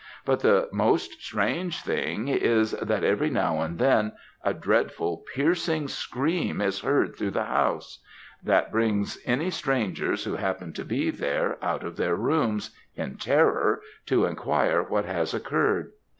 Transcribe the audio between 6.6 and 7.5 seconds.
heard through the